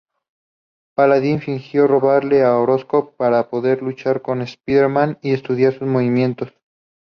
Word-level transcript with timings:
Paladín 0.95 1.41
fingió 1.41 1.85
robarle 1.85 2.43
a 2.43 2.57
Oscorp 2.57 3.15
para 3.17 3.51
poder 3.51 3.83
luchar 3.83 4.23
contra 4.23 4.45
Spider-Man 4.45 5.19
y 5.21 5.33
estudiar 5.35 5.73
sus 5.73 5.87
movimientos. 5.87 6.51